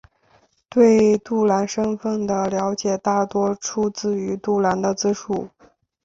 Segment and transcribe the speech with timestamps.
[0.67, 5.49] 对杜兰身份的了解大多出自于杜兰的自述。